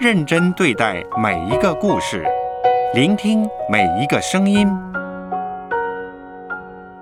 [0.00, 2.24] 认真对待每一个故事，
[2.94, 4.66] 聆听每一个声音，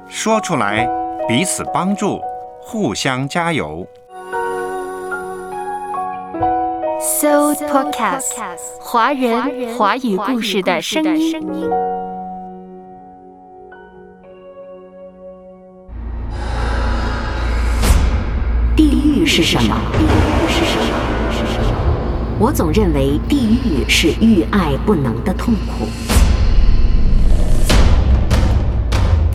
[0.09, 0.85] 说出来，
[1.29, 2.21] 彼此帮助，
[2.61, 3.87] 互相加油。
[7.01, 8.35] So Podcast，
[8.81, 11.41] 华人华语故事的声音。
[18.75, 19.77] 地狱是什么？
[22.41, 25.89] 我总认为地狱是欲爱不能的痛苦。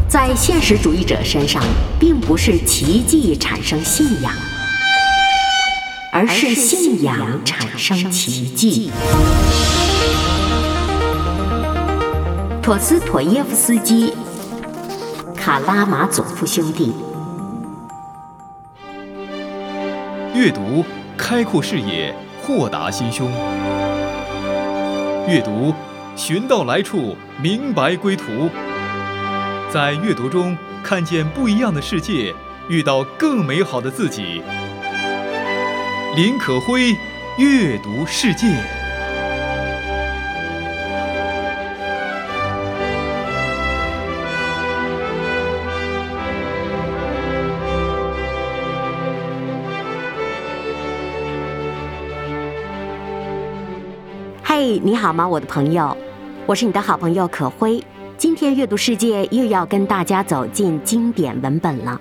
[0.08, 1.62] 在现实主义者身上，
[2.00, 4.32] 并不是奇迹产生信仰，
[6.14, 8.90] 而是信仰产生奇迹。
[12.62, 14.14] 陀思妥耶夫斯基、
[15.36, 16.94] 卡拉马佐夫兄弟。
[20.34, 20.86] 阅读，
[21.18, 22.16] 开阔视野。
[22.46, 23.32] 豁达心胸，
[25.30, 25.74] 阅读，
[26.14, 28.50] 寻到来处，明白归途。
[29.72, 32.36] 在阅读中看见不一样的世界，
[32.68, 34.44] 遇到更美好的自己。
[36.18, 36.94] 林可辉，
[37.38, 38.83] 阅读世界。
[54.66, 55.98] 嘿，你好吗，我的朋友？
[56.46, 57.84] 我是你的好朋友可辉。
[58.18, 62.00] 今天阅读世界又要跟大家走进经典文本了。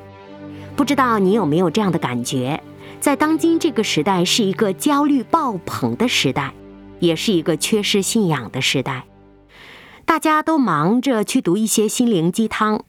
[0.77, 2.63] 不知道你有没有这样的感觉？
[3.01, 6.55] 在当今这个时代，是一个焦虑爆棚的时代，
[7.01, 9.07] 也是一个缺失信仰的时代。
[10.05, 12.85] 大家都忙着去读一些心灵鸡汤，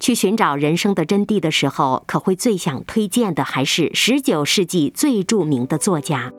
[0.00, 6.32] 去寻找人生的真谛的时候，可会最想推荐的还是十九世纪最著名的作家。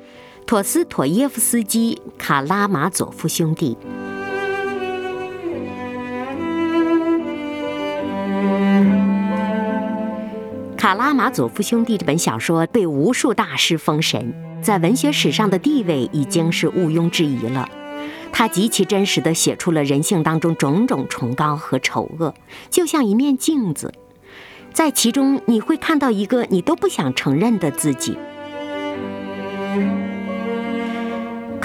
[0.47, 3.77] 陀思妥耶夫斯基、卡拉马佐夫兄弟。
[10.77, 17.67] 卡拉马佐夫兄弟这本小说被无数大师封神，在文学史上的地位已经是毋庸置疑了。
[18.31, 22.33] 他极其真实地写出了人性当中种种崇高和丑恶，
[22.69, 23.93] 就像一面镜子，
[24.71, 28.17] 在其中你会看到一个你都不想承认的自己。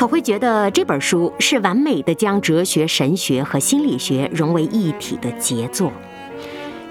[0.03, 5.93] 可会觉得这本书是完美的将哲学、神学和心理学融为一体的杰作，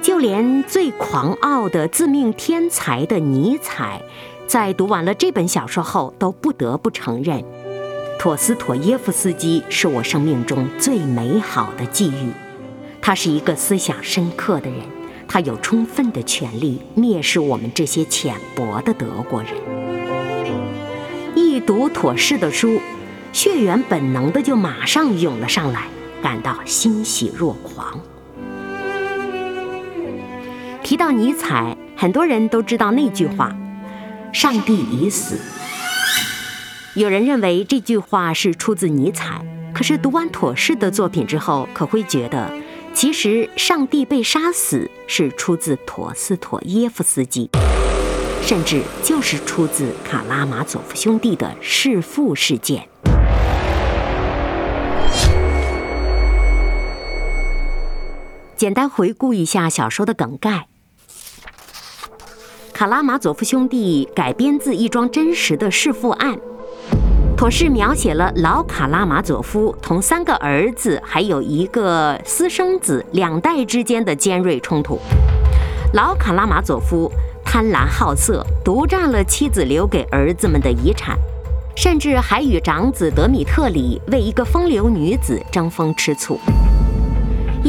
[0.02, 4.02] 就连最狂傲的自命天才的尼采，
[4.48, 7.44] 在读完了这本小说后，都不得不承认，
[8.18, 12.32] 陀思妥耶夫斯基是我生命中最美好的际遇。
[13.02, 14.80] 他是一个思想深刻的人，
[15.28, 19.52] 他有充分的权利蔑视我们这些浅薄的德国人。
[21.36, 22.80] 一读妥氏的书，
[23.34, 25.88] 血缘本能的就马上涌了上来，
[26.22, 28.00] 感到欣喜若狂。
[30.84, 33.56] 提到尼采，很多人都知道那句话
[34.34, 35.40] ：“上帝已死。”
[36.94, 39.42] 有人认为这句话是出自尼采，
[39.74, 42.52] 可是读完妥氏的作品之后，可会觉得，
[42.94, 47.50] 其实“上帝被杀死”是出自陀思妥耶夫斯基。
[48.44, 52.91] 甚至就是出自卡拉马佐夫兄弟的弑父事件。
[58.62, 60.68] 简单回顾一下小说的梗概：
[62.72, 66.38] 卡拉马佐夫兄弟改编自一桩真实的弑父案，
[67.36, 75.00] 妥氏描写了老卡拉马佐夫同三个儿子还有一个私生子两代之间的尖锐冲突。
[75.96, 77.12] 老卡拉马佐夫。
[77.44, 81.18] 贪婪好色，独占了妻子留给儿子们的遗产，
[81.76, 86.40] 甚至还与长子德米特里为一个风流女子争风吃醋。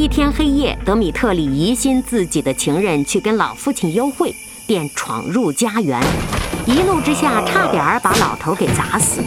[0.03, 4.35] 一天黑夜，德米特里疑心自己的情人去跟老父亲幽会，
[4.67, 5.97] 便闯入家园，
[6.65, 9.21] 一怒之下差点把老头给砸死。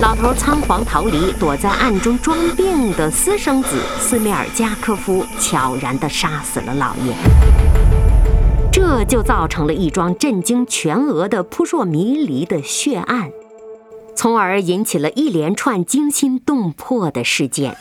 [0.00, 7.14] 老头仓皇逃离，躲在暗中装病的私生子斯米尔加科夫悄然地杀死了老爷。
[8.72, 13.30] 这就造成了一桩震惊全俄的扑朔迷离的血案，
[14.16, 17.76] 从而引起了一连串惊心动魄的事件。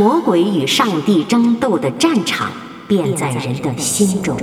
[0.00, 2.50] 魔鬼与上帝争斗的战场
[2.88, 4.34] 便在人的心中。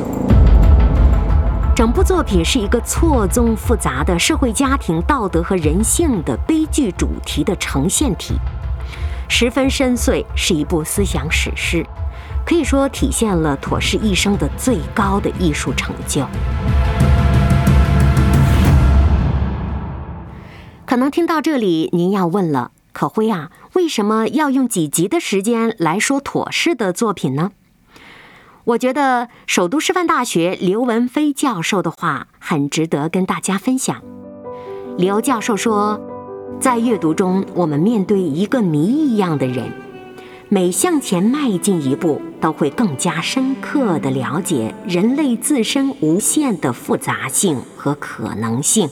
[1.76, 8.36] 整部作品是一个错综复杂的社会、家庭、道德和人性的悲剧主题的呈现体，
[9.28, 11.84] 十分深邃，是一部思想史诗。
[12.46, 16.24] 可以说体现了妥氏一生的最高的艺术成就。
[20.86, 27.52] 可能听到这里，您要问了：可辉啊，为什么要用几集的时间来说妥适的作品呢？
[28.64, 34.02] 我觉得首都师范大学刘文飞教授的话很值得跟大家分享。
[34.98, 36.02] 刘教授说，
[36.60, 39.72] 在阅读中，我们面对一个谜一样的人，
[40.50, 48.90] 每向前迈进一步，都会更加深刻地了解人类自身无限的复杂性和可能性。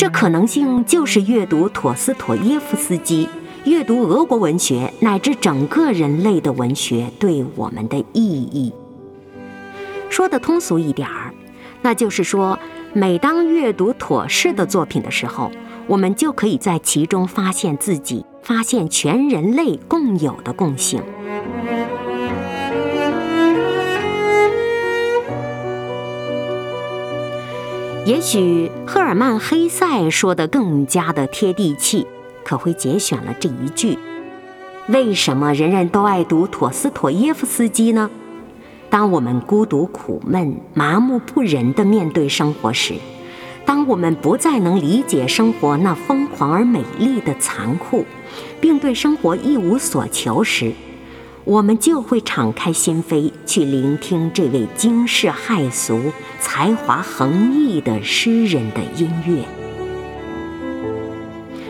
[0.00, 3.28] 这可能性就是阅读陀思妥耶夫斯基。
[3.66, 8.72] 阅读俄国文学乃至整个人类的文学对我们的意义，
[10.08, 11.34] 说的通俗一点儿，
[11.82, 12.58] 那就是说，
[12.94, 15.52] 每当阅读妥适的作品的时候，
[15.86, 21.02] 我们就可以在其中发现自己，发现全人类共有的共性。
[28.06, 32.06] 也许赫尔曼·黑塞说的更加的贴地气。
[32.42, 33.96] 可会节选了这一句
[34.88, 38.10] ：“为什么人人都爱读陀思妥耶夫斯基呢？
[38.88, 42.94] 当我们孤独苦闷、麻木不仁地面对生活时，
[43.64, 48.04] 当我们不再能理解生活那疯狂而美丽的残酷，
[48.60, 50.72] 并对生活一无所求时，
[51.50, 59.44] 我们就会敞开心扉去聆听这位惊世骇俗、才华横溢的诗人的音乐。”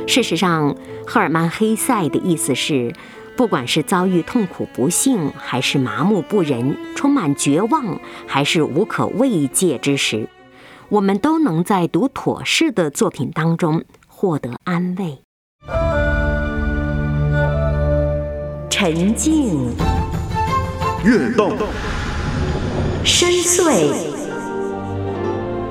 [0.07, 2.93] 事实上，赫尔曼·黑塞的意思是，
[3.39, 10.29] 不管是遭遇痛苦不幸，还是麻木不仁、充满绝望，还是无可慰藉之时，
[10.91, 15.23] 我们都能在读妥适的作品当中获得安慰。
[18.83, 19.77] 沉静，
[21.05, 21.53] 跃动，
[23.05, 23.93] 深邃，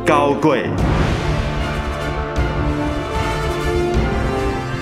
[0.06, 0.70] 高贵。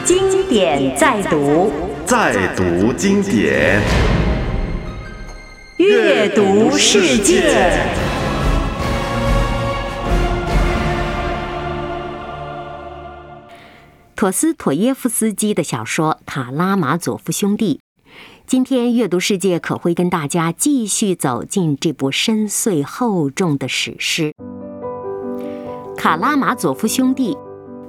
[0.04, 1.72] 经典再读，
[2.06, 3.82] 再读经典，
[5.78, 7.80] 阅读世界。
[14.18, 17.80] 陀思妥耶夫斯基的小说《塔拉马佐夫兄弟》，
[18.48, 24.32] 今天阅读世界可会跟大家继续走进这部深邃厚重的史诗
[25.98, 27.36] 《卡拉马佐夫兄弟》。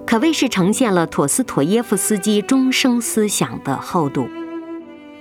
[0.04, 4.26] 可谓是呈现了陀思妥耶夫斯基终生思想的厚度。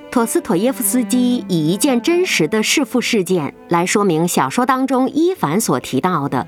[0.09, 6.47] 陀思妥耶夫斯基以一件真实的弑父事件来说明小说当中伊凡所提到的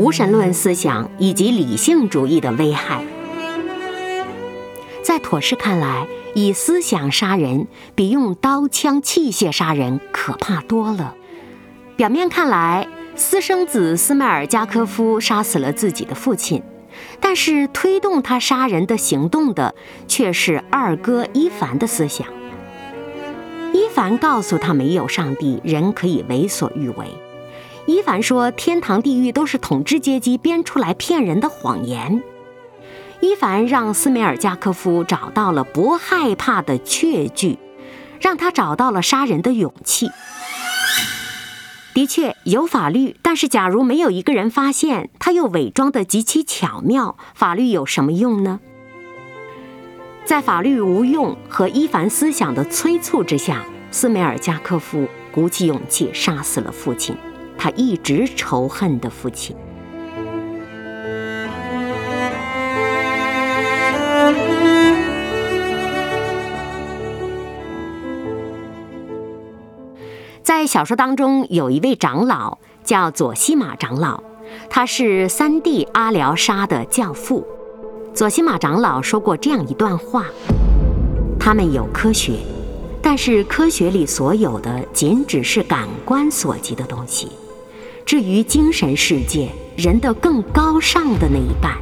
[0.00, 3.04] 无神论思想以及理性主义的危害。
[5.04, 11.14] 在妥氏看来，以思想杀人比用刀枪器械杀人可怕多了。
[11.96, 16.62] 表面看来，私生子斯迈尔加科夫杀死了自己的父亲。
[17.20, 19.74] 但是推动他杀人的行动的
[20.06, 22.26] 却是二哥伊凡的思想。
[23.72, 27.06] 伊凡告诉他没有上帝，人可以为所欲为。
[27.86, 32.22] 伊凡说天堂地狱都是统治阶级编出来骗人的谎言。
[33.24, 37.58] 伊凡让斯梅尔加科夫找到了不害怕的确据，
[38.20, 40.10] 让他找到了杀人的勇气。
[41.94, 48.60] 的确有法律，但是假如没有一个人发现，他又伪装得极其巧妙，法律有什么用呢？
[50.26, 57.16] 在法律无用和伊凡思想的催促之下，斯梅尔加科夫鼓起勇气杀死了父亲，
[57.56, 59.56] 他一直仇恨的父亲。
[70.44, 74.22] 在小说当中，有一位长老叫佐西玛长老，
[74.68, 77.46] 他是三弟阿廖沙的教父。
[78.12, 80.26] 佐西玛长老说过这样一段话：
[81.40, 82.40] 他们有科学，
[83.00, 87.30] 但是科学里所有的仅只是感官所及的东西。
[88.04, 89.48] 至于精神世界，
[89.78, 91.74] 人的更高尚的那一半，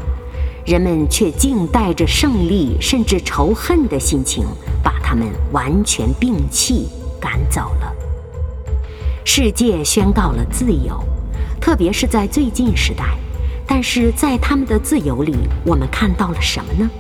[0.64, 4.46] 人们却竟带着胜利甚至仇恨的心情，
[4.84, 6.86] 把他们完全摒弃，
[7.20, 7.92] 赶走了。
[9.24, 11.02] 世界宣告了自由，
[11.60, 13.16] 特别是在最近时代。
[13.66, 16.90] 但是在他们的自由里，我们看到了什么呢？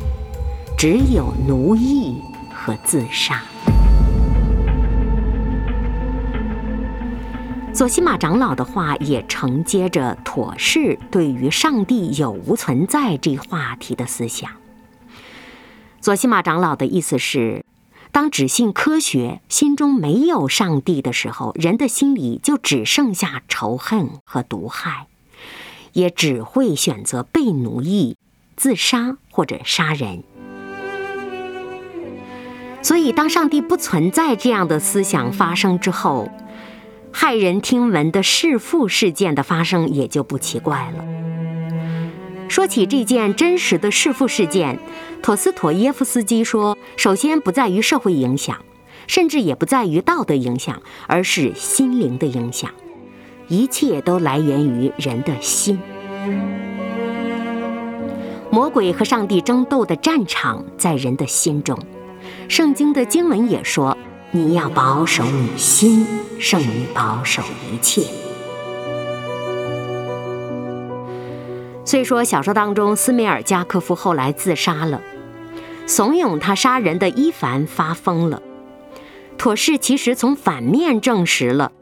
[0.78, 2.22] 只有奴役
[2.54, 3.42] 和自杀。
[7.72, 14.50] 佐西玛长老的话也承接着妥氏对于上帝有无存在这话题的思想。
[16.00, 17.61] 佐西玛长老的意思是。
[18.12, 25.06] 当只信科学、心中没有上帝的时候，人的心里就只剩下仇恨和毒害，
[25.94, 28.18] 也只会选择被奴役、
[28.54, 30.22] 自杀或者杀人。
[32.82, 36.28] 所以，当上帝不存在这样的思想发生之后，
[37.14, 41.04] 骇人听闻的弑父事件的发生也就不奇怪了。
[42.48, 44.78] 说起这件真实的弑父事件，
[45.22, 48.58] 陀思妥耶夫斯基说：“首先不在于社会影响，
[49.06, 52.70] 甚至也不在于道德影响，而是心灵的影响。
[53.48, 55.78] 一切都来源于人的心。
[58.50, 61.78] 魔鬼和上帝争斗的战场在人的心中。
[62.48, 63.96] 圣经的经文也说
[64.32, 66.06] ：‘你要保守你心，
[66.38, 68.02] 胜于保守一切。’
[71.84, 75.02] 虽说小说当中斯梅尔加科夫后来自杀了，
[75.86, 78.42] 怂恿他杀人的伊凡发疯了，
[79.36, 81.72] 妥氏其实从反面证实了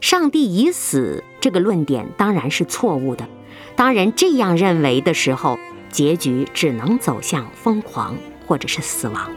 [0.00, 3.28] 上帝已死这个论点当然是错误的。
[3.76, 5.58] 当人这样认为的时候，
[5.90, 8.16] 结局只能走向疯狂
[8.46, 9.30] 或者是死亡。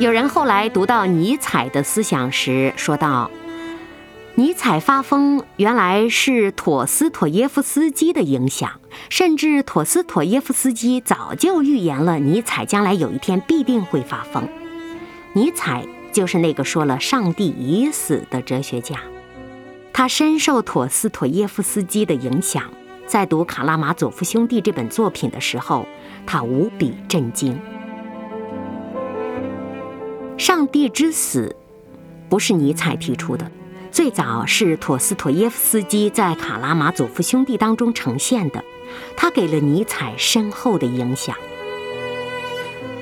[0.00, 3.30] 有人后来读到尼采的思想时，说道。
[4.34, 14.48] 尼采发疯原来是陀思妥耶夫斯基的影响，甚至陀思妥耶夫斯基早就预言了尼采将来有一天必定会发疯。
[15.34, 18.96] 尼采就是那个说了“上帝已死”的哲学家，
[19.92, 22.64] 他深受陀思妥耶夫斯基的影响，
[23.06, 25.86] 在读《卡拉马佐夫兄弟》这本作品的时候，
[26.24, 27.58] 他无比震惊。
[30.38, 31.54] 上帝之死
[32.30, 33.50] 不是尼采提出的。
[33.92, 38.64] 最早是陀思妥耶夫斯基在《卡拉马佐夫兄弟》当中呈现的，
[39.18, 41.36] 他给了尼采深厚的影响。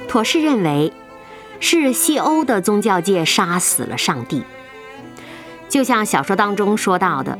[0.09, 0.93] 妥氏认为，
[1.61, 4.43] 是西欧的宗教界杀死了上帝，
[5.69, 7.39] 就像小说当中说到的，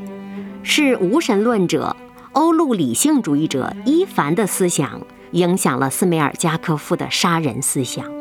[0.63, 1.97] 是无神论者、
[2.31, 8.20] 欧陆理性主义者伊凡的思想影响了斯梅尔加科夫的杀人思想。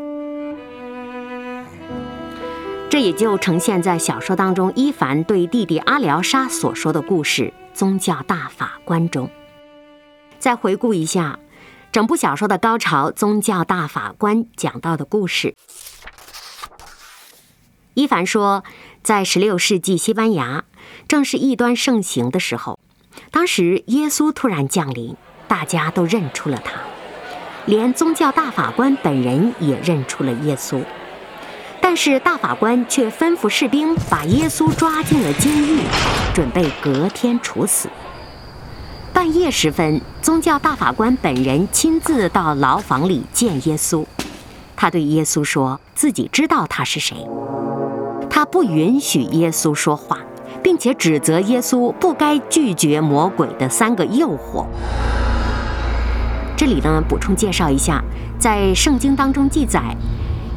[2.91, 9.31] 这也就呈现在小说当中，伊凡对弟弟阿廖沙所说的故事《宗教大法官》中。
[10.41, 11.39] 再回顾一下
[11.93, 15.55] 整部小说的高潮，《宗教大法官》讲到的故事。
[17.95, 18.65] 伊凡说，
[19.05, 20.65] 在16世纪西班牙，
[21.07, 22.81] 正是异端盛行的时候，
[23.31, 25.15] 当时耶稣突然降临，
[25.47, 26.73] 大家都认出了他，
[27.67, 30.83] 连宗教大法官本人也认出了耶稣。
[31.93, 35.81] 但是大法官却吩咐士兵把耶稣抓进了监狱，
[36.33, 37.89] 准备隔天处死。
[39.13, 44.07] 半夜时分，宗教大法官本人亲自到牢房里见耶稣。
[44.77, 47.27] 他对耶稣说自己知道他是谁，
[48.31, 50.19] 他不允许耶稣说话，
[50.63, 54.65] 并且指责耶稣不该拒绝魔鬼的三个诱惑。
[56.57, 58.01] 这里呢，补充介绍一下，
[58.39, 59.83] 在圣经当中记载。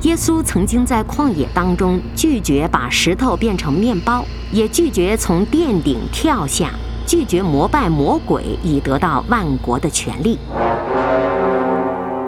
[0.04, 6.72] 耶稣曾经在旷野当中拒绝把石头变成面包，也拒绝从殿顶跳下，
[7.08, 10.38] 拒绝膜拜魔鬼以得到万国的权利。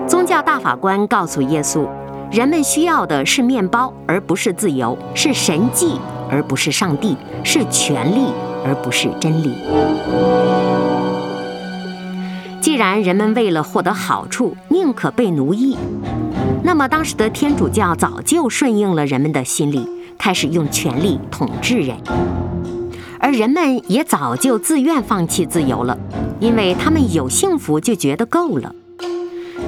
[0.08, 1.86] 宗教大法官告诉耶稣，
[2.32, 6.00] 人们需要的是面包，而不是自由；是神迹，
[6.32, 8.28] 而不是上帝；是权力，
[8.66, 9.54] 而不是真理。
[12.62, 15.78] 既然人们为了获得好处，宁可被奴役。
[16.66, 21.96] 那么，当时的天主教早就顺应了人们的心理，开始用权力统治人，
[23.20, 25.96] 而人们也早就自愿放弃自由了，
[26.40, 28.74] 因为他们有幸福就觉得够了。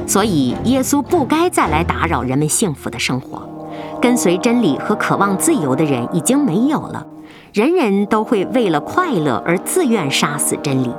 [0.07, 3.47] 所以，耶稣不该再来打扰人们幸福的生活。
[4.01, 7.05] 跟随真理和渴望自由的人已经没有了，
[7.53, 10.91] 人人都会为了快乐而自愿杀死真理，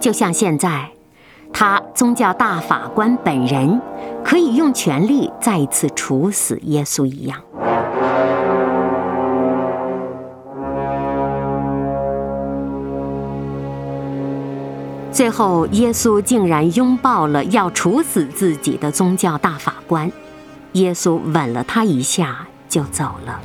[0.00, 0.91] 就像现在。
[1.52, 3.80] 他宗教大法官本人
[4.24, 7.38] 可以用权力再次处死耶稣一样。
[15.12, 20.10] 最后，耶稣竟然拥抱了要处死自己的宗教大法官，
[20.72, 23.38] 耶稣吻了他一下就走了。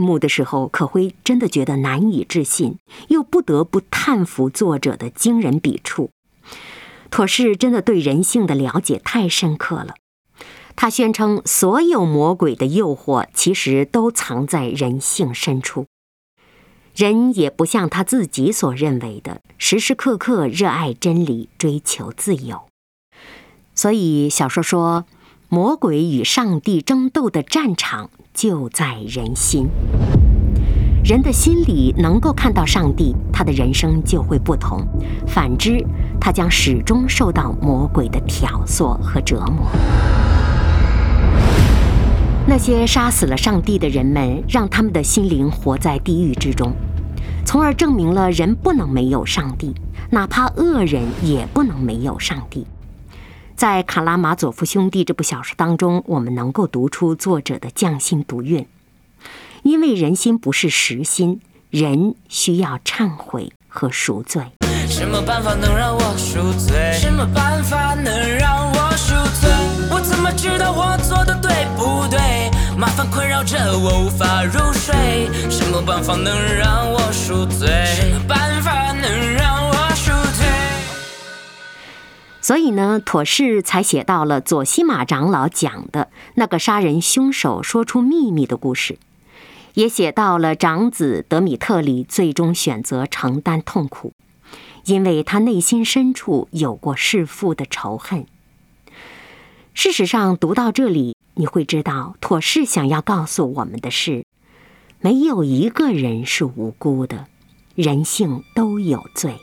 [0.00, 2.78] 幕的时候，可辉真的觉得难以置信，
[3.08, 6.10] 又不得不叹服作者的惊人笔触。
[7.10, 9.94] 妥氏真的对人性的了解太深刻了。
[10.76, 15.86] 他宣称，所有魔鬼的诱惑其实都藏在人性深处，
[16.94, 22.66] 人也不像他自己所认为的，时时刻刻热爱真理、追求自由。
[23.74, 25.04] 所以小说说。
[25.50, 29.66] 魔鬼与上帝争斗的战场就在人心。
[31.02, 34.78] 人的心里能够看到上帝，他的人生就会不同；
[35.26, 35.84] 反之，
[36.20, 39.66] 他将始终受到魔鬼的挑唆和折磨。
[42.46, 46.70] 那些杀死了上帝的人们，让他们的心灵活在地狱之中，
[47.44, 49.74] 从而证明了人不能没有上帝，
[50.10, 52.64] 哪怕恶人也不能没有上帝。
[53.58, 58.64] 在《卡拉马佐夫兄弟》这部小说当中，我们能够读出作者的匠心独运。
[59.64, 64.44] 因为人心不是实心，人需要忏悔和赎罪。
[64.88, 66.92] 什么办法能让我赎罪？
[66.92, 69.50] 什么办法能让我赎罪？
[69.90, 72.48] 我怎么知道我做的对不对？
[72.78, 75.28] 麻烦困扰着我无法入睡。
[75.50, 77.66] 什么办法能让我赎罪？
[77.86, 79.77] 什么办法能让我？
[82.48, 88.96] 所以呢，妥氏才写到了左西马长老讲的那个杀人凶手说出秘密的故事。
[89.74, 94.14] 也写到了长子德米特里最终选择承担痛苦，
[94.86, 98.24] 因为他内心深处有过弑父的仇恨。
[99.74, 104.24] 事实上，读到这里，你会知道，妥氏想要告诉我们的是：
[105.02, 107.26] 没有一个人是无辜的，
[107.74, 109.36] 人性都有罪。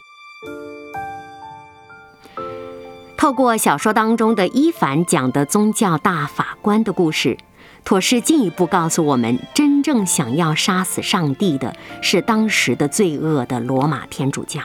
[3.17, 7.37] 透过小说当中的伊凡讲的宗教大法官的故事。
[7.83, 14.59] 妥氏进一步告诉我们，真正想要杀死上帝的是当时的罪恶的罗马天主教，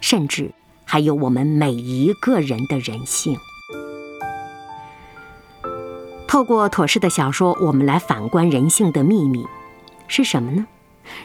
[0.00, 0.52] 甚至
[0.84, 3.36] 还有我们每一个人的人性。
[6.28, 9.46] 透过妥氏的小说，我们来反观人性的秘密
[10.06, 10.66] 是什么呢？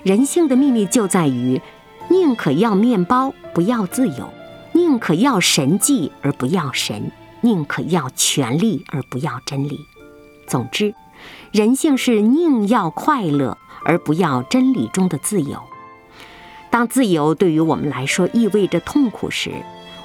[0.04, 1.62] 人性的秘密就在于，
[2.10, 4.30] 宁可要面包不要自由，
[4.74, 7.12] 宁可要神迹而不要神，
[7.42, 9.88] 宁可要权力而不要真理。
[10.48, 10.94] 总之。
[11.52, 15.62] 人性是宁要快乐而不要真理中的自由。
[16.72, 19.52] 当自由对于我们来说意味着痛苦时，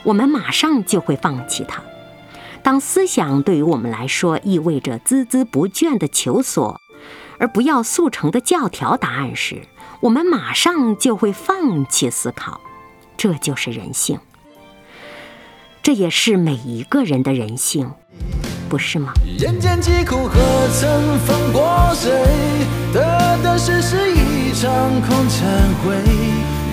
[0.03, 1.81] 我们马上就会放弃它；
[2.63, 6.79] 当思想对于我们来说意味着孜孜不倦的求索，
[7.39, 9.63] 而不要速成的教条答案时，
[10.01, 12.61] 我们马上就会放弃思考。
[13.17, 14.19] 这就是人性，
[15.87, 17.89] 这也是每一个人的人性。
[18.69, 19.13] 不是吗？
[19.39, 20.35] 人间疾苦何
[20.73, 22.11] 曾放过谁？
[22.93, 24.69] 得得失失一场
[25.03, 25.45] 空忏
[25.85, 25.95] 悔。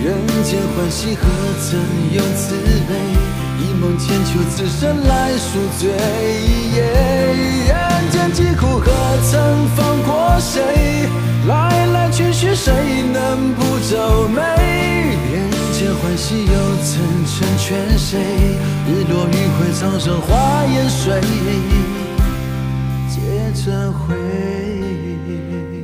[0.03, 1.27] 人间欢喜何
[1.61, 1.79] 曾
[2.11, 2.55] 有慈
[2.89, 2.95] 悲？
[3.61, 5.91] 一梦千秋，此生来赎罪。
[7.67, 8.91] 人间疾苦何
[9.29, 11.07] 曾放过谁？
[11.47, 12.73] 来来去去，谁
[13.13, 14.82] 能不皱眉？
[16.13, 18.19] 人间欢喜又曾成全谁？
[18.87, 21.19] 日落余晖，苍生化烟水。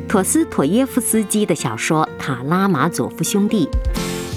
[0.07, 3.67] 陀思妥耶夫斯基的小说《塔拉马佐夫兄弟》，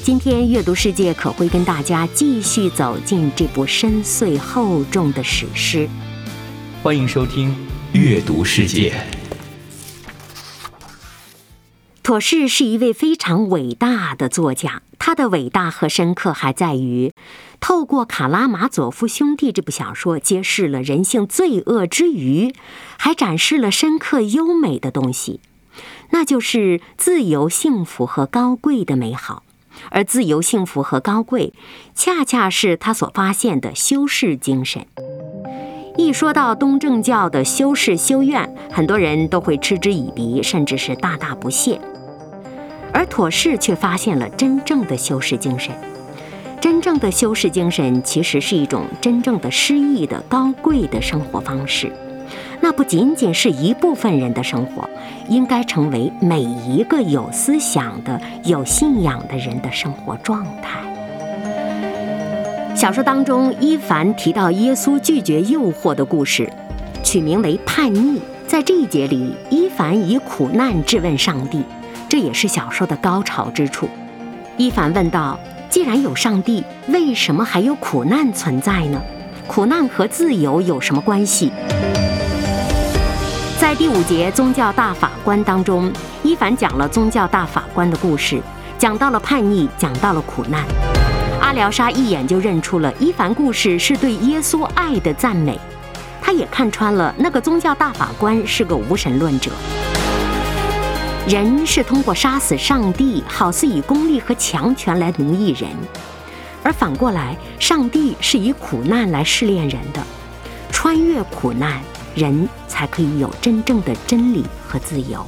[0.03, 5.89] 今天阅读世界可会跟大家继续走进这部深邃厚重的史诗。
[6.83, 7.51] 欢迎收听
[7.93, 8.95] 《阅读世界》。
[12.03, 17.13] 妥氏是一位非常伟大的作家，他的伟大和深刻还在于，
[17.61, 22.53] 透过《卡拉马佐夫兄弟》这部小说，揭示了人性罪恶之余，
[22.99, 25.39] 还展示了深刻优美的东西，
[26.11, 29.45] 那就是自由、幸福和高贵的美好。
[29.91, 31.55] 而自由、幸福和高贵，
[31.95, 34.87] 恰恰是他所发现的修士精神。
[35.97, 41.79] 一说到东正教的修士修院，很多人都会嗤之以鼻，甚至是大大不屑。
[42.93, 45.75] 而妥氏却发现了真正的修士精神。
[46.61, 51.93] 真正的修士精神其实是一种真正的诗意的高贵的生活方式。
[52.61, 54.89] 那不仅仅是一部分人的生活，
[55.29, 60.92] 应该成为每一个有思想的、有信仰的人的生活状态。
[62.75, 66.51] 小说当中，伊凡提到耶稣拒绝诱惑的故事，
[67.05, 68.21] 取名为叛逆。
[68.47, 71.63] 在这一节里，伊凡以苦难质问上帝。
[72.09, 73.89] 这也是小说的高潮之处。
[74.57, 75.39] 伊凡问道
[75.71, 79.01] ：“既然有上帝，为什么还有苦难存在呢？
[79.47, 81.53] 苦难和自由有什么关系？”
[83.61, 88.41] 在第五节宗教大法官当中，伊凡讲了宗教大法官的故事，
[88.77, 90.65] 讲到了叛逆，讲到了苦难。
[91.43, 95.59] 阿廖沙一眼就认出了伊凡故事是对耶稣爱的赞美，
[96.21, 99.51] 他也看穿了那个宗教大法官是个无神论者。
[101.27, 105.69] 人是通过杀死上帝，好似以功利和强权来奴役人；
[106.63, 110.01] 而反过来，上帝是以苦难来试炼人的。
[110.71, 111.81] 穿越苦难，
[112.15, 115.27] 人才可以有真正的真理和自由，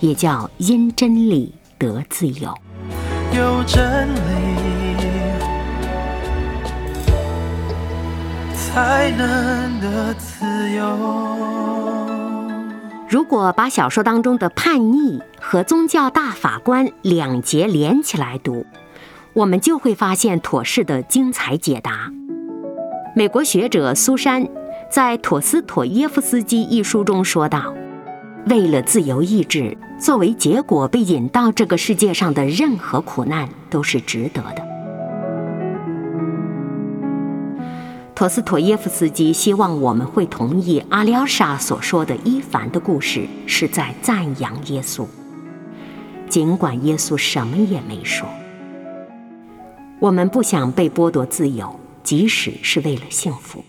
[0.00, 2.52] 也叫因真理得自由。
[3.32, 4.51] 有真理，
[8.74, 10.82] 才能得自由。
[13.06, 18.64] 如果把小说当中的叛逆和宗教大法官两节连起来读，
[19.34, 22.10] 我们就会发现妥适的精彩解答。
[23.14, 24.48] 美国学者苏珊
[24.90, 27.74] 在《陀思妥耶夫斯基》一书中说道
[28.48, 34.66] ：“为了自由意志，作为结果被引到这个世界上的任何苦难都是值得的。”
[38.14, 45.06] 陀思妥耶夫斯基希望我们会同意阿廖沙所说的伊凡的故事是在赞扬耶稣，
[46.28, 48.28] 尽管耶稣什么也没说。
[49.98, 53.64] 我们不想被剥夺自由，即使是为了幸福。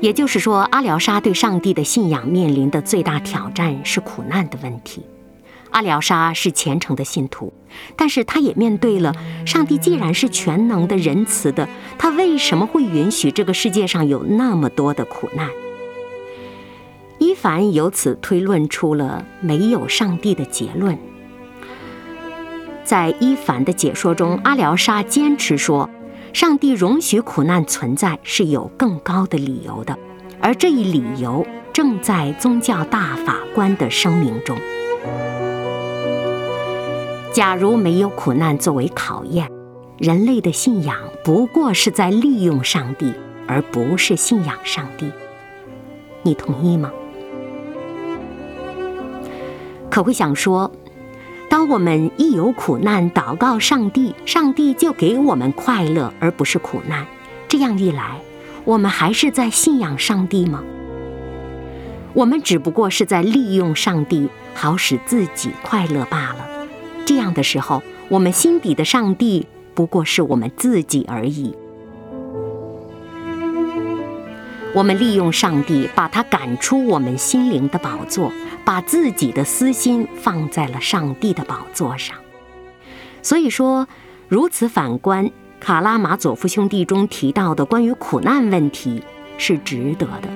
[0.00, 5.02] 也就是说，阿廖沙对上帝的信仰面临的最大挑战是苦难的问题。
[5.70, 7.52] 阿廖沙是虔诚的信徒，
[7.96, 9.14] 但是他也面对了
[9.46, 15.48] 上帝既然是全能的、仁慈的，他为什么会允许这个世界上有那么多的苦难？
[17.18, 20.98] 伊凡由此推论出了没有上帝的结论。
[22.84, 25.90] 在伊凡的解说中，阿廖沙坚持说，
[26.32, 29.98] 上帝容许苦难存在是有更高的理由的，
[30.40, 34.56] 而这一理由正在宗教大法官的声明中。
[37.32, 39.48] 假如没有苦难作为考验，
[39.98, 43.12] 人类的信仰不过是在利用上帝，
[43.46, 45.10] 而不是信仰上帝。
[46.22, 46.90] 你同意吗？
[49.90, 50.72] 可会想说，
[51.48, 57.06] 当我们一有苦难，祷告上帝，上帝就给我们快乐，而不是苦难。
[57.46, 58.20] 这样一来，
[58.64, 60.64] 我们还是在信仰上帝吗？
[62.14, 66.47] 我们只不过是在利用上帝，好使自己快乐罢了。
[67.18, 71.52] 这样的时候，我们心底的上帝不过是我们自己而已。
[74.72, 78.32] 我们利用上帝，把他赶出我们心灵的宝座，
[78.64, 82.16] 把自己的私心放在了上帝的宝座上。
[83.20, 83.88] 所以说，
[84.28, 85.26] 如此反观
[85.58, 89.02] 《卡拉马佐夫兄弟》中提到的关于苦难问题
[89.38, 90.28] 是值得的。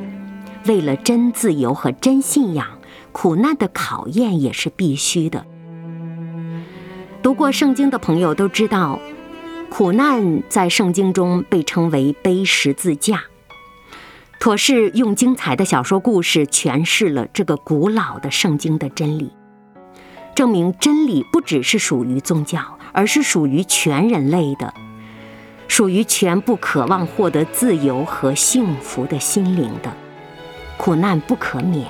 [0.66, 2.66] 为了真自由和真信仰，
[3.12, 5.46] 苦难的考验也是必须的。
[7.22, 8.98] 读过圣经的朋友都知道，
[9.70, 13.22] 苦难在圣经中被称为背十字架。
[14.40, 19.30] 妥是用精彩的小说故事诠释了这个古老的圣经的真理，
[20.34, 24.74] 证明真理不只是属于宗教，而是属于全人类的，
[25.68, 29.92] 属于全部渴望获得自由和幸福的心灵的。
[30.76, 31.86] 苦难不可免，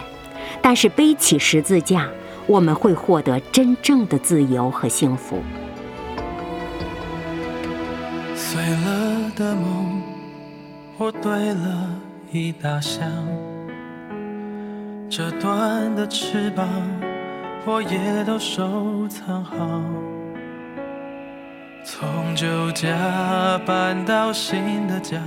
[0.61, 2.07] 但是背起十字架。
[2.47, 5.39] 我们会获得真正的自由和幸福。
[8.35, 10.03] 碎了的梦，
[10.99, 11.89] 我堆了
[12.31, 13.09] 一大箱。
[15.09, 16.67] 折断的翅膀，
[17.65, 19.57] 我也都收藏好。
[21.85, 25.21] 从旧家搬到新的家，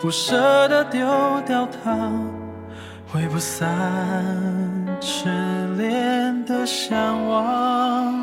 [0.00, 1.06] 不舍得丢
[1.46, 2.10] 掉它，
[3.06, 4.81] 挥不散。
[5.04, 5.26] 痴
[5.76, 6.96] 恋的向
[7.28, 8.14] 往，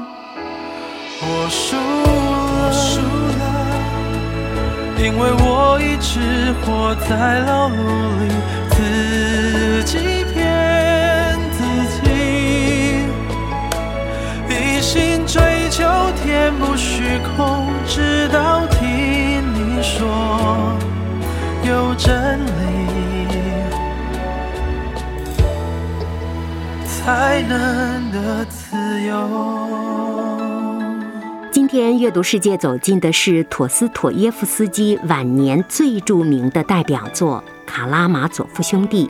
[1.22, 3.02] 我输了，输
[3.38, 3.44] 了，
[4.98, 7.78] 因为我一直活在牢笼
[8.22, 8.32] 里，
[8.70, 11.60] 自己骗自
[12.00, 12.08] 己，
[14.50, 15.84] 一心追求
[16.24, 18.80] 填补虚空，直到听
[19.54, 20.78] 你说
[21.62, 22.79] 有真理。
[27.10, 29.18] 才能得自由。
[31.52, 39.08] 今天阅读世界走进的是陀思妥耶夫斯基晚年最著名的代表作《卡拉马佐夫兄弟》。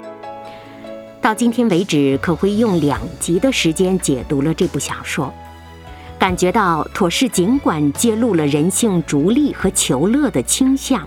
[1.20, 5.34] 到今天为止，可会用两集的时间解读了这部小说，
[6.18, 11.06] 感觉到妥氏尽管揭露了人性逐利和求乐的倾向，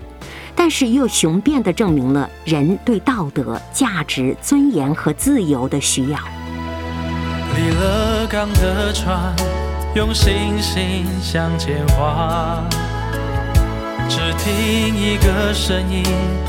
[0.55, 6.19] 但是又雄辩地证明了人对道德、价值、尊严和自由的需要。
[7.55, 9.35] 离了港的船，
[9.95, 12.63] 用星星向前划。
[14.09, 16.03] 只听一个声音，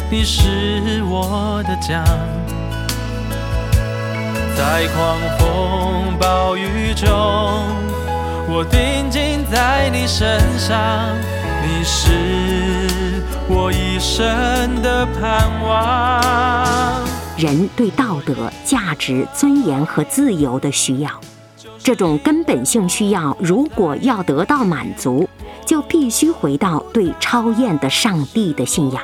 [0.10, 2.04] 你是我的家。
[4.56, 7.10] 在狂风暴雨中，
[8.48, 10.78] 我定睛在你身上，
[11.64, 17.13] 你是我一生的盼望。
[17.38, 21.10] 人对道德、价值、尊严和自由的需要。
[21.80, 25.28] 这种根本性需要，如果要得到满足，
[25.66, 29.02] 就必须回到对超验的上帝的信仰。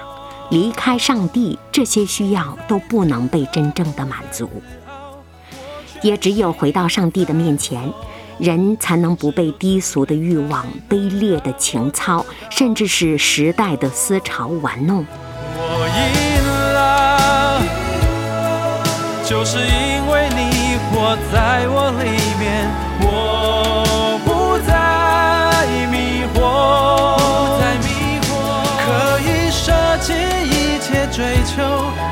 [0.50, 4.50] 离开上帝，这些需要都不能被真正的满足。
[6.02, 7.92] 也只有回到上帝的面前，
[8.38, 15.06] 人才能不被低俗的欲望、卑劣的情操，甚至是时代的思潮玩弄。
[15.56, 16.29] 我
[19.30, 22.04] 就是因为你活在我里
[22.40, 22.68] 面，
[23.00, 26.40] 我不再迷惑，
[27.14, 28.28] 不再迷惑
[28.84, 28.88] 可
[29.22, 29.62] 以舍
[30.02, 30.14] 弃
[30.50, 31.62] 一切追求，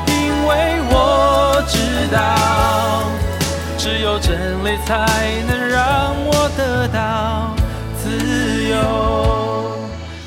[0.06, 0.14] 因
[0.46, 3.02] 为我知道，
[3.76, 5.04] 只有真理才
[5.48, 7.52] 能让我得到
[8.00, 8.06] 自
[8.70, 8.78] 由。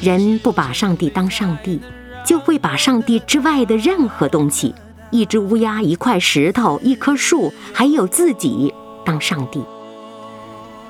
[0.02, 1.80] 人不把上帝当上帝，
[2.26, 4.76] 就会把上帝之外的任何东西，
[5.12, 8.74] 一只乌鸦、一块石头、一棵树，还有自己
[9.06, 9.62] 当上帝。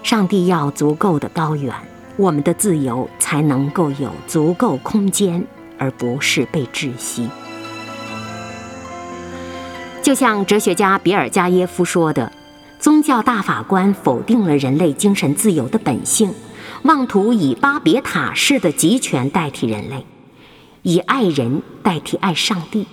[0.03, 1.73] 上帝要足够的高远，
[2.17, 5.45] 我们的自由才能够有足够空间，
[5.77, 7.27] 而不是被窒息。
[10.03, 12.31] 就像哲学家比尔加耶夫说的
[12.79, 16.33] ：“宗教大法官否定了人类精神自由的本性，
[16.83, 20.05] 妄图以巴别塔式的集权代替人类。”
[20.83, 22.87] 以爱人代替爱上帝，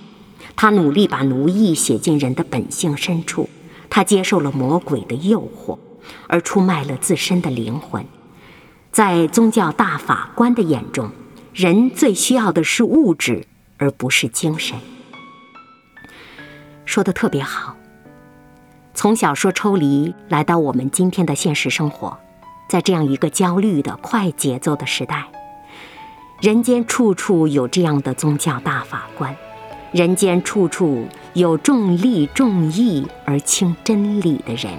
[0.61, 3.49] 他努力把奴役写进人的本性深处，
[3.89, 5.79] 他接受了魔鬼的诱惑，
[6.27, 8.05] 而出卖了自身的灵魂。
[8.91, 11.11] 在宗教大法官的眼中，
[11.53, 14.77] 人最需要的是物质，而不是精神。
[16.83, 17.77] 说的特别好。
[18.93, 22.19] 从小说抽离，来到我们今天的现实生活，
[22.67, 25.29] 在这样一个焦虑的快节奏的时代。
[26.41, 29.33] 人间处处有这样的宗教大法官，
[29.91, 34.71] 人间处处有重利重义而轻真理的人。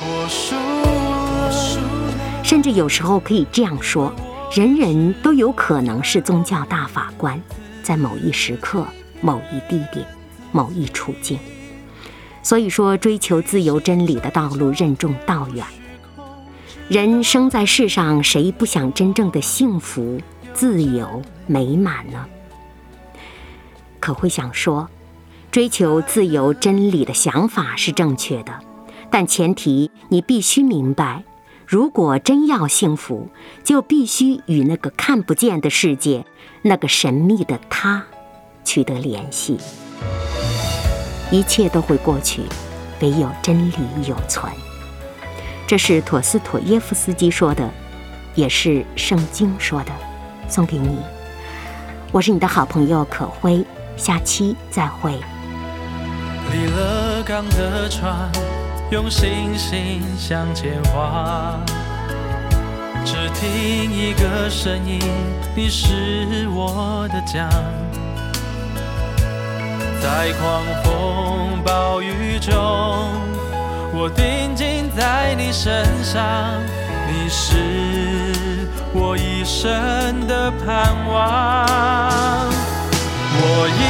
[0.00, 4.12] 我输了，甚至有时候可以这样说：
[4.52, 7.40] 人人都有可能是宗教大法官，
[7.82, 8.86] 在某一时刻、
[9.22, 10.06] 某一地点、
[10.52, 11.38] 某一处境。
[12.42, 15.64] 所以说，追求自由真理的道路任重道远。
[16.88, 20.20] 人生在世上，谁不想真正的幸福？
[20.52, 22.26] 自由美满呢？
[24.00, 24.88] 可会想说，
[25.52, 28.58] 追求自由真理的想法是正确的，
[29.10, 31.22] 但前提你必须明白，
[31.66, 33.28] 如果真要幸福，
[33.62, 36.24] 就必须与那个看不见的世界、
[36.62, 38.04] 那个神秘的他
[38.64, 39.58] 取得联系。
[41.30, 42.42] 一切都会过去，
[43.00, 43.74] 唯有真理
[44.08, 44.50] 有存。
[45.66, 47.70] 这是陀思妥耶夫斯基说的，
[48.34, 49.92] 也是圣经说的。
[50.48, 50.98] 送给你，
[52.10, 53.64] 我是你的好朋友可辉，
[54.00, 55.12] 下期再会。
[56.50, 58.30] 离了港的船，
[58.90, 61.60] 用星星向前划，
[63.04, 64.98] 只听一个声音，
[65.54, 67.46] 你是我的桨。
[70.00, 72.56] 在狂风暴雨中，
[73.92, 76.24] 我定睛在你身上，
[77.06, 77.54] 你是。
[78.92, 82.50] 我一生的盼望，
[83.42, 83.82] 我赢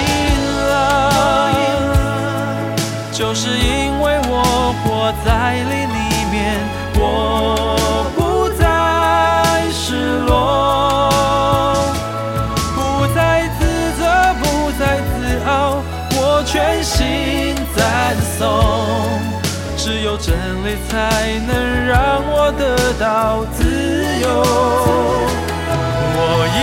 [0.71, 0.73] 了，
[3.13, 5.29] 就是因为我活在
[5.69, 5.99] 你里
[6.31, 6.39] 面，
[6.95, 7.01] 我
[8.17, 8.19] 不
[8.59, 8.63] 再
[9.73, 10.31] 失落，
[12.77, 12.79] 不
[13.15, 13.19] 再
[13.59, 13.61] 自
[13.99, 14.01] 责，
[14.41, 14.45] 不
[14.79, 15.51] 再自傲，
[16.13, 17.79] 我全心赞
[18.39, 18.39] 颂。
[19.77, 20.29] 只有真
[20.65, 20.95] 理才
[21.47, 21.51] 能
[21.87, 22.63] 让我得
[23.01, 23.59] 到自
[24.21, 24.27] 由。
[26.17, 26.19] 我
[26.55, 26.59] 赢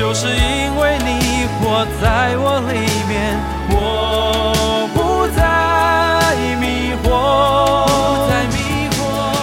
[0.00, 2.72] 就是因为你活在我里
[3.06, 3.36] 面，
[3.68, 5.38] 我不再
[6.58, 6.64] 迷
[7.04, 7.04] 惑，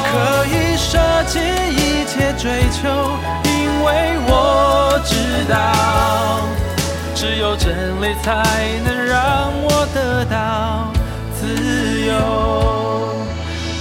[0.09, 0.11] 可
[0.47, 1.37] 以舍弃
[1.69, 2.89] 一切追求，
[3.43, 3.53] 因
[3.85, 5.53] 为我知道。
[7.13, 8.43] 只有真理才
[8.83, 10.91] 能让我得到
[11.39, 11.45] 自
[12.01, 13.13] 由，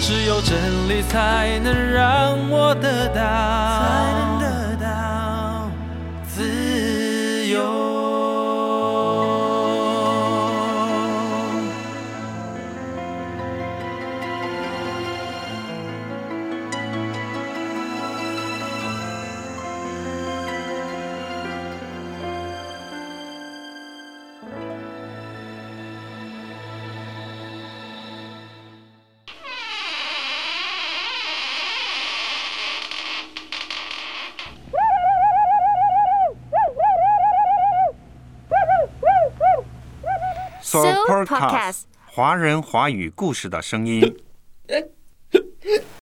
[0.02, 0.52] 只有真
[0.90, 3.85] 理才能让我得到。
[40.76, 44.16] Podcast 华人华语故事的声音。